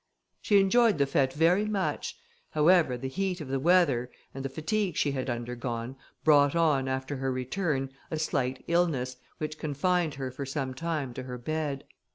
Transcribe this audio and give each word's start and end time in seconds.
She 0.41 0.59
enjoyed 0.59 0.97
the 0.97 1.05
fête 1.05 1.33
very 1.33 1.65
much. 1.65 2.17
However, 2.53 2.97
the 2.97 3.07
heat 3.07 3.39
of 3.39 3.49
the 3.49 3.59
weather, 3.59 4.09
and 4.33 4.43
the 4.43 4.49
fatigue 4.49 4.95
she 4.97 5.11
had 5.11 5.29
undergone, 5.29 5.95
brought 6.23 6.55
on, 6.55 6.87
after 6.87 7.17
her 7.17 7.31
return, 7.31 7.91
a 8.09 8.17
slight 8.17 8.63
illness, 8.67 9.17
which 9.37 9.59
confined 9.59 10.15
her 10.15 10.31
for 10.31 10.43
some 10.43 10.73
time 10.73 11.13
to 11.13 11.21
her 11.21 11.37
bed. 11.37 11.83